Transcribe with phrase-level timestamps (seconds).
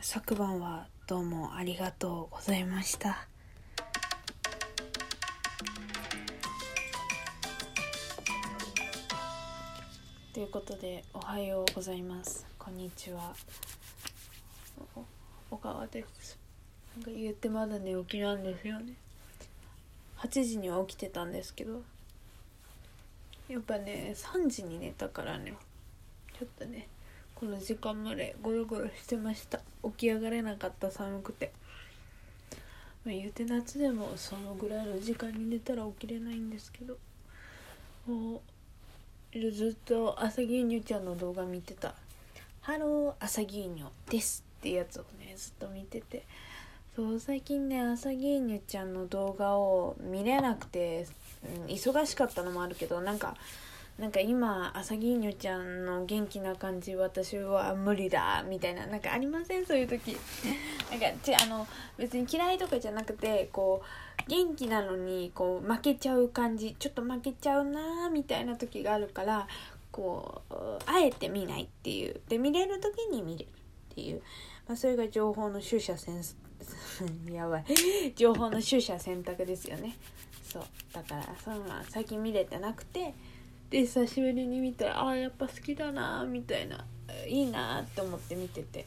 [0.00, 3.26] 昨晩はどうもありがとうございました。
[10.32, 12.46] ということでおはようございます。
[12.58, 13.34] こんにちは。
[14.94, 15.04] お
[15.50, 16.38] 小川です。
[16.96, 18.92] なんか言ってまだ寝起きなんですよね。
[20.18, 21.82] 8時には起きてたんですけど
[23.48, 25.54] やっぱね3時に寝たからね。
[26.38, 26.86] ちょっとね
[27.38, 29.60] この時間までゴロゴロしてました。
[29.84, 30.90] 起き上がれなかった。
[30.90, 31.52] 寒くて、
[33.04, 36.96] まあ、言うて夏でもそのぐらいの時間に寝たら起きれないんですけど。
[38.08, 38.40] も
[39.34, 41.94] うずっと朝牛乳ちゃんの動画見てた
[42.62, 46.24] 「ハロー朝牛乳です」ってやつをねずっと見てて。
[46.96, 51.06] そう最近ね朝牛乳ちゃんの動画を見れなくて、
[51.44, 53.36] うん、忙しかったのもあるけどなんか
[53.98, 59.66] なんか今朝ぎ乳ちゃんの元気な感じ私は無理だみたいななんかありません？
[59.66, 60.16] そういう時。
[60.90, 61.66] なんかちあの
[61.96, 69.48] 別に嫌いとかじゃなくてこう元気なのにこう負けちゃう感じちょっと負けちゃうなみたいな時があるから
[69.90, 70.54] こう
[70.86, 72.20] あえて見ないっていう。
[72.28, 74.22] で見れる時に見れるっていう、
[74.68, 76.22] まあ、それが情報の取捨選
[77.32, 77.64] やばい。
[78.14, 79.96] 情報の取捨選択ですよね。
[80.48, 80.64] そう。
[80.92, 83.12] だからそのまあ最近見れてなくて
[83.70, 86.84] で久しぶりに見たらああやっぱ好きだなみたいな
[87.26, 88.84] いいなって思って見てて。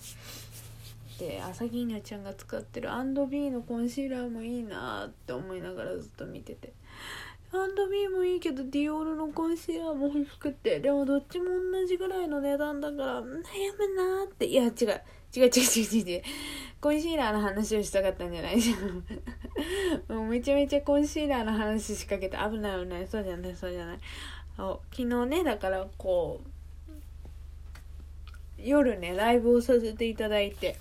[1.20, 6.74] で朝ぎーちゃんが使ってる &B のコンシーラーもいいなって思いながらずっと見てて。
[7.52, 10.80] &B もいいけどディオールのコンシーラーも欲しくて。
[10.80, 13.44] でもどっちも同じぐらいの値段だから悩むな
[14.26, 14.48] って。
[14.48, 16.22] いや違う違う違う違う違う。
[16.80, 18.58] コンシーラーの話をしたかったんじゃない？
[20.10, 23.08] もうめちゃめちゃコンシーラーの話しかけて危ない危ない。
[23.08, 24.00] そうじゃないそうじゃない。
[24.92, 26.42] 昨日ねだからこ
[26.90, 26.92] う
[28.58, 30.78] 夜ねライブをさせていただいて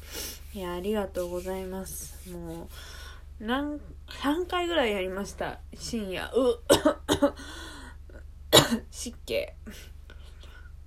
[0.52, 2.30] いやありがとうございます。
[2.30, 2.68] も
[3.40, 3.80] う何
[4.22, 6.26] 3回ぐらいやりました深夜。
[6.26, 6.60] う
[8.90, 9.46] 湿気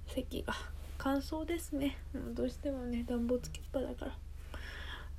[0.07, 0.53] 席が。
[0.97, 1.97] 乾燥ですね。
[2.33, 4.11] どうしてもね暖房つけっぱだから。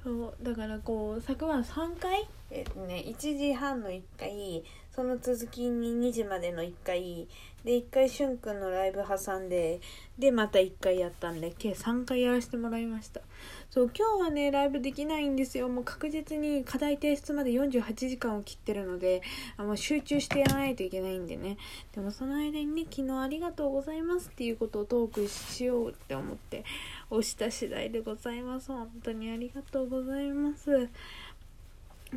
[0.02, 4.62] そうだからこう昨晩3回えっとね1時半の1回
[4.94, 7.26] その続きに2時までの1回
[7.64, 9.80] で1回しゅんくんのライブ挟んで
[10.18, 13.22] でまた1回やったんで計3回やらせてもらいました。
[13.70, 15.68] そう今日はねライブできないんですよ。
[15.68, 19.22] もう確実に課題提出まで48時間を切ってるので
[19.56, 21.56] あもう集中してやらないといけないんでね。
[21.92, 26.64] でもその間にね昨日ありがとうございますっていうことをトークしようって思って
[27.10, 28.70] 押した次第でございます。
[28.70, 30.88] 本当にありがとうございます。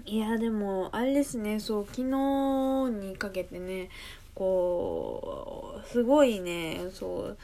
[0.05, 1.59] いやでもあれですね。
[1.59, 3.89] そう昨日にかけてね
[4.35, 7.37] こうすごいねそう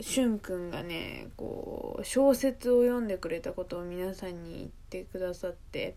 [0.00, 5.96] しゅんくんがねこう小説を読んでくれたことを皆さんに言ってくださって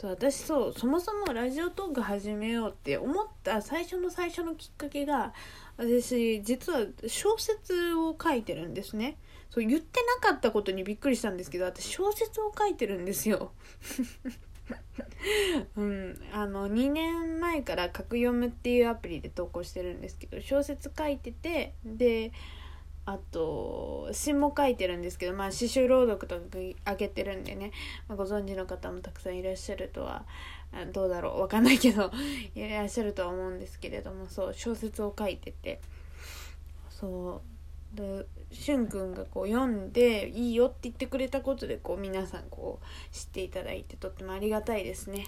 [0.00, 5.34] そう私そうそもそもラジオトーク始めようって思った最初の最初のきっかけが
[5.76, 9.16] 私実は小説を書いてるんですね。
[9.50, 13.52] そう言ってなかったことにびっくりしたんですけど私小説を書いてるんですよ。
[15.76, 22.32] うん、あの2年前から「格読む」っていうアプリで投稿してるんですけど小説書いててで
[23.04, 26.42] あと詩も書いてるんですけどまあ詩集朗読とか
[26.84, 27.72] あげてるんでね、
[28.08, 30.24] まあ、ご存知の方もたくさんいらっしゃるとは
[30.92, 32.10] どうだろうわかんないけど
[32.54, 35.80] いらっしゃるとは思うんですけれどもそう小説を書いてて。
[36.88, 37.51] そう
[37.94, 45.26] でしゅんくんがこう読んでいいよって言ってくれたことでこう皆さんこう知っていただいてとってもありがたいですね。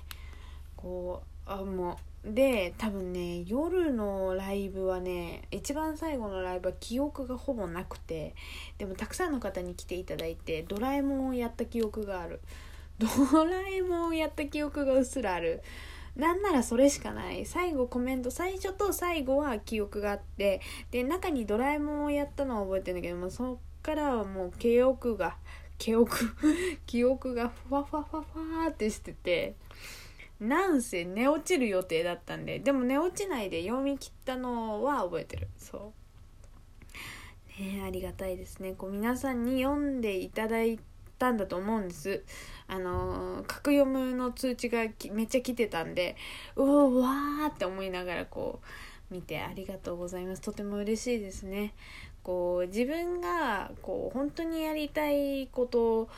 [0.76, 8.34] こうあもうで多分ね夜のライブはね一番最後のライブは記憶がほぼなくて
[8.78, 12.40] でもたくさんの方に来ていただいてドラえもんをやった記憶がある
[12.98, 15.62] ドラえもんをやった記憶がうっすらある
[16.16, 17.44] なんならそれしかない。
[17.44, 20.60] 最後コメント最初と最後は記憶があって
[20.90, 25.36] で中にドラえもんをやったのは覚えてるんだけどもそっからはもう記憶が
[25.78, 26.16] 記憶
[26.86, 29.56] 記憶がふわふわふわふわってしてて
[30.40, 35.48] なんせ寝落ちる予定だったんででも寝落ちないで読み切ったのは覚えてる。
[35.58, 35.92] そ
[37.58, 37.62] う。
[37.62, 38.74] ねありがたいですね。
[38.74, 40.78] こう皆さんに読んでいただい
[41.18, 42.22] たんだと思うんです。
[42.66, 46.16] あの格読むの通知がめっちゃ来てたんで
[46.56, 48.60] うおわーって思いながらこ
[49.10, 50.42] う見てありがとうございます。
[50.42, 51.74] とても嬉しいですね。
[52.22, 56.08] こう自分がこう本当にやりたいこと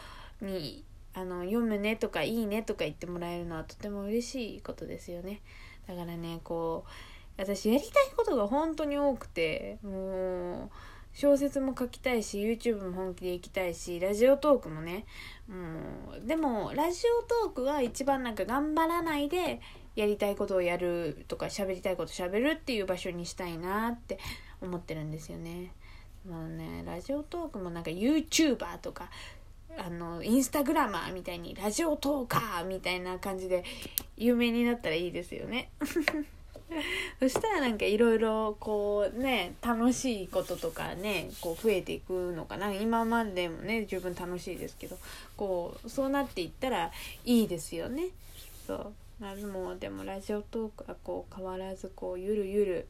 [0.41, 0.85] に
[1.15, 5.41] あの読むねとかいいねとか言ってもらえるのはとても嬉しいことですよね。
[5.89, 6.91] だからねこう
[7.39, 10.71] 私やりたいことが本当に多くてもう
[11.17, 15.07] 小説も書きたいし YouTube も本気で行きたいしラジオトークもね
[15.49, 19.63] もうでもラジオトークは一番なんか頑張らないで
[19.95, 24.19] やりたいことをやるとか喋りたいこと喋るっていう場所にしたいなって
[24.61, 25.73] 思ってるんですよね。
[26.29, 29.09] もうねラジオトークもなんか YouTuber とか
[29.79, 33.65] あのインスタグラマーみたいにラジオトーカーみたいな感じで
[34.19, 35.71] 有名になったらいいですよね。
[37.21, 42.73] そしたらなんかいろいろこうね楽しいこととかねこう増えていくのかな。
[42.73, 44.99] 今までもね十分楽しいですけど
[45.37, 46.91] こうそうなっていったら
[47.25, 48.09] いいですよね。
[48.67, 48.93] そう。
[49.47, 52.89] もうでもラジオトークはこう変わらずこうゆるゆる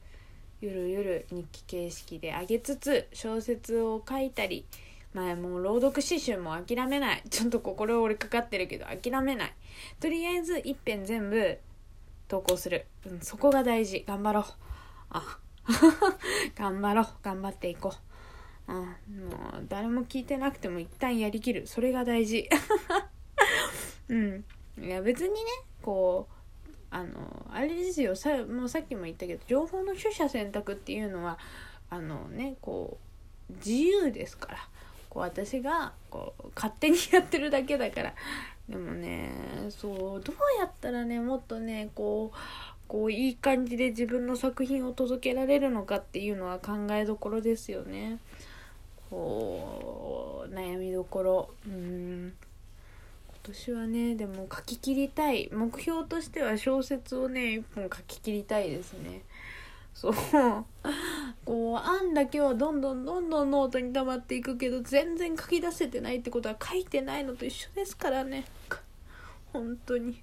[0.59, 4.65] ゆるゆる日記形式で上げつつ小説を書いたり
[5.13, 7.23] 前もう朗読詩集も諦めない。
[7.29, 9.53] ちょっと心折れかかってるけど諦めない。
[9.99, 11.57] とりあえず一遍全部
[12.27, 14.03] 投稿する、うん、そこが大事。
[14.07, 14.43] 頑張ろう。
[15.09, 15.39] あ
[16.55, 17.07] 頑張ろう。
[17.23, 17.93] 頑張っていこ
[18.67, 21.67] う、うん、もう誰も聞いてなくても一旦やりきる。
[21.67, 22.49] それが大事。
[24.09, 24.45] うん。
[24.79, 25.39] いや別にね
[25.81, 28.15] こうあのあれですよ。
[28.15, 31.39] さもうさっきも言ったけど情報の取捨選択っていうのは
[31.89, 32.99] あのねこ
[33.49, 34.57] う自由ですから。
[35.09, 38.13] こう私がこう勝手にやってるだけだから。
[38.69, 39.31] でもね
[39.69, 42.37] そうどうやったらねもっとねこう
[42.87, 48.19] こういい感じで自分の作品を届けられるのかっていうのは考えどころですよね。
[49.09, 52.33] こう悩みどころうん
[53.27, 59.21] 今年はねでも書き切りたい目標としては小説をね一本書き切りたいですね。
[59.93, 60.13] そう
[61.47, 68.43] こう案だけはどんどんどんどんノートに溜まっていくけど全然書き出せてないってことは書いてないのと一緒ですからね。
[69.53, 70.21] 本当に。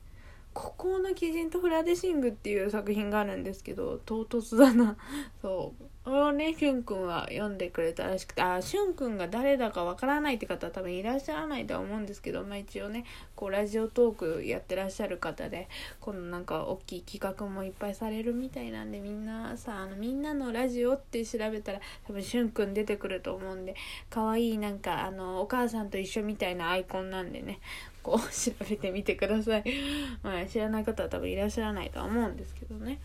[0.54, 4.96] 孤高の鬼人とフラデシングっていう作品があるんですけど唐突だな。
[5.42, 5.84] そう。
[6.04, 15.66] これをねしゅんくんは読んでくれたらしくてあしゅんくんが誰だかわからないって方は多分いらっしゃらないとは思うんですけどまあ一応ねこうラジオトークやってらっしゃる方で
[16.00, 23.74] 今度なんか大きい企画もいっぱいされるみたいなんでみんなさあのみんなのラジオって調べたら多分しゅんくん出てくると思うんで
[24.10, 27.60] 可愛いなんかあのお母さんと一緒みたいなアイコンなんでね。
[28.04, 29.64] こう調べてみてください。
[30.22, 33.00] まあ知らない方は多分いらっしゃらないとは思うんですけどね。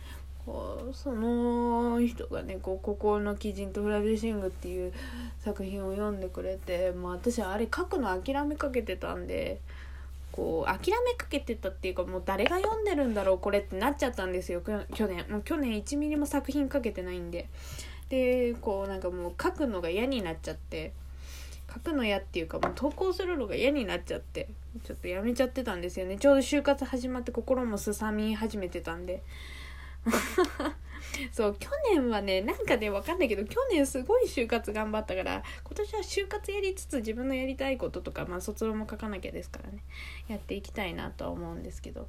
[0.46, 4.94] こうその人がね「こう孤高の鬼人とフラビシング」っていう
[5.40, 9.60] 作品を読んでくれて、まあ、私あれ書くの諦めかけてたんで
[10.31, 17.48] こう諦めかけてたっていうかもう誰が読んでるんだろうこれってなっちゃったんですよ去年もう去年1ミリも作品かけてないんで
[18.10, 20.94] でこうなんかもう書くのが嫌になっちゃって
[21.71, 24.50] 書くの嫌っていうかもう投稿するのが嫌になっちゃって
[24.83, 26.18] ちょっとやめちゃってたんですよね。
[26.18, 29.24] ちょうど就活始まって心もすさみ始めてたんで。
[31.31, 39.80] そう去年はねなんかねわかんないけど去年すごい就活頑張ったから今年は就活やりつつ自分のやりたいこととかまあ卒論も書かなきゃですからね。
[40.27, 42.07] やっていきたいなとは思うんですけど。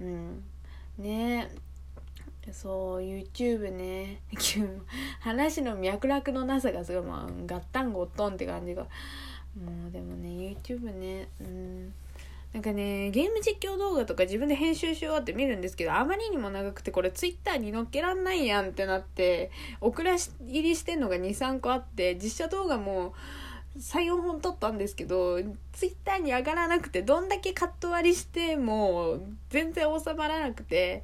[0.00, 0.44] うん。
[0.98, 1.50] ね。
[2.52, 4.20] そう YouTube ね。
[5.20, 8.82] 話の脈絡のなさがすごいまあガッタンゴットンって感じが。
[8.82, 11.28] もうでもね YouTube ね。
[11.40, 11.94] うん。
[12.52, 19.50] なんかね、ゲーム実況動画とか自分で編集し終わって見るんですけど、あまりにも長くてこれツイッターに載っけらんないやんってなって、
[19.82, 23.12] オクラ入りしてんのが2、3個あって、実写動画も
[23.78, 25.40] 3、4本撮ったんですけど、
[25.72, 29.20] ツイッターに上がらなくて、どんだけカット割りしても
[29.50, 31.02] 全然収まらなくて、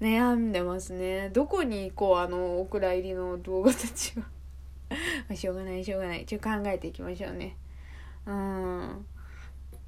[0.00, 1.30] 悩んでますね。
[1.30, 4.26] どこに行こう、あの、オクラ入りの動画たちは。
[5.34, 6.24] しょうがない、しょうがない。
[6.26, 7.56] ちょっと考えていきましょうね。
[8.26, 9.06] うん。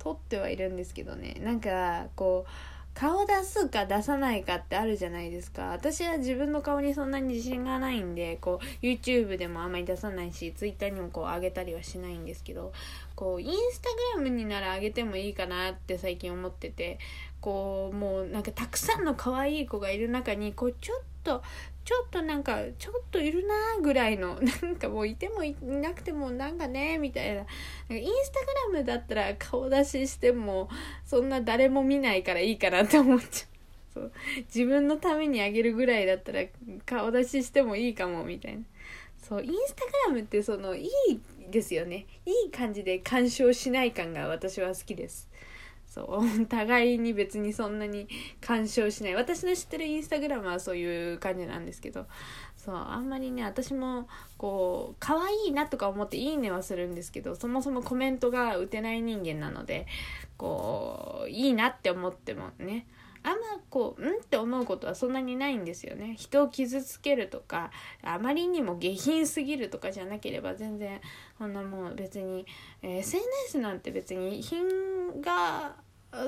[0.06, 2.50] 撮ってはいるんですけどねなんかこう
[2.98, 5.64] 顔出すか出さないかってあるじゃないですか。
[5.64, 12.72] 私は自分の顔にそんなに自信がないんでこう YouTube でもあんまり出さないし Twitter にもこう上げたりはしないんですけど
[13.14, 16.98] こうインスタグラムになら上げてもいいかなって最近思ってて
[17.42, 21.42] こうもうなんかたくさんの可愛い子がいる中にこうちょっと
[21.86, 27.36] ちょっとなんかちょっといるなぐらいの なんかもういてもいなくてもなんかねみたいな。
[27.36, 30.68] なんかインスタグラムだったら顔出ししても
[31.04, 33.50] そんな誰も見ないからいいかなって思っちゃう。
[33.94, 34.12] そう。
[34.52, 36.42] 自分のためにあげるぐらいだったら
[36.84, 38.64] 顔出ししてもいいかもみたいな。
[39.16, 41.20] そうインスタグラムってそのいい
[41.52, 42.06] ですよね。
[42.24, 45.30] いい感じで干渉しない感が私は好きです。
[45.96, 46.22] そう。
[46.46, 48.06] 互いに別にそんなに
[48.42, 49.14] 干渉しない。
[49.14, 52.06] 私の知ってるインスタグラムはそういう感じなんですけど。
[52.66, 59.86] そうあんまりね私もこう可愛いなとか思っていいねはするんですけどそもそもコメントが打てない人間なので
[60.36, 62.88] こういいなって思ってもね。
[63.22, 63.38] あんま
[63.70, 66.14] こうんって思うことはそんなにないんですよね。
[66.16, 67.72] 人を傷つけるとか
[68.02, 71.00] あまりにも下品すぎるとかじゃなければ全然
[71.36, 72.46] こんなもう別に、
[72.82, 75.74] えー、SNS なんて別に品が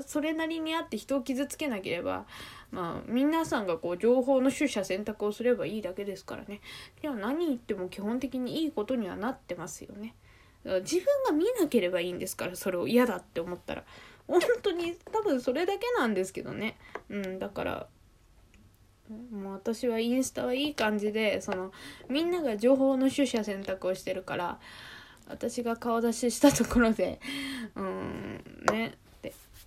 [0.06, 2.26] それなりにあって人を傷つけなければ
[2.70, 6.60] まあ皆さんがこう情報の取捨選択をすればいいだけですからね。
[7.02, 10.14] でも何言っても基本的にいいことにはなってますよね。
[10.64, 13.84] 自分が見なければいいんですからそれを嫌だって思ったら。
[14.26, 16.76] 本当に多分それだけなんですけどね。
[17.08, 17.86] うんだから
[19.32, 21.72] もう私はインスタはいい感じでその
[22.10, 24.60] みんなが情報の取捨選択をしてるから
[25.28, 27.20] 私が顔出ししたところで
[27.74, 28.98] うんね。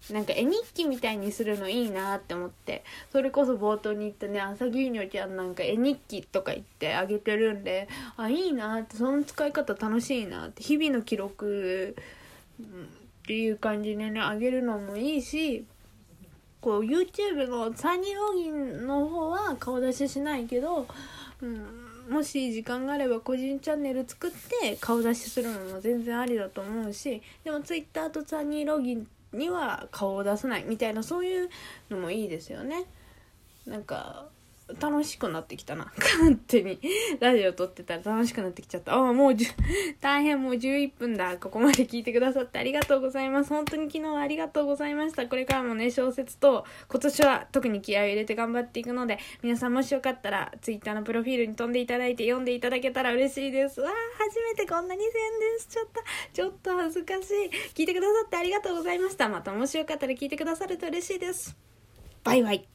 [0.10, 11.96] なんか絵日記みたいにするのいいなって思ってそれこそ冒頭に言ったね朝牛乳ちゃんなんか絵日記とか言ってあげてるんであいいなってその使い方楽しいなって日々の記録、
[12.60, 15.63] うんっていう感じでねあげるのもいいし
[16.60, 20.88] こう YouTube の3人ロギンの方は顔出ししないけど、
[21.41, 31.50] うん、もし時間があれば個人チャンネル作って顔出しするのも全然ありだと思うしでも Twitter と3人ロギンには顔を出さないみたいなそういう
[31.89, 32.85] のもいいですよね。
[33.65, 34.27] なんか
[34.79, 35.91] 楽しくなってきたな。
[35.97, 36.79] 勝手に。
[37.19, 38.93] ラジオ撮ってたら楽しくなってきちゃった。
[38.93, 39.35] ああ、もう
[39.99, 41.37] 大変もう11分だ。
[41.37, 43.49] ここまで聞いてくださってありがとうございます。
[43.49, 45.27] 本当に昨日はありがとうございました。
[45.27, 53.81] これからもね、小説と、今年は特に気合を入れて頑張っていくので、皆さんもしよかったら、Twitter のプロフィールに飛んでいただいて読んでいただけたら嬉しいです。
[53.81, 53.91] わあ、
[54.23, 56.01] 初めてこんなに宣伝しちゃった。
[56.33, 57.49] ちょっと恥ずかしい。
[57.73, 59.29] 聞いてくださってありがとうございました。
[59.29, 61.55] またもしよかったら聞いてくださると嬉しいです。
[62.23, 62.67] バイバイ。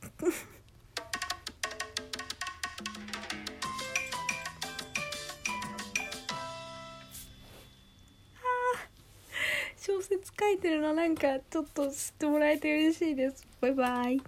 [9.87, 13.47] 小説書いてるのなんかちょっと知ってもらえて嬉しいです。
[13.61, 14.21] バイバイ。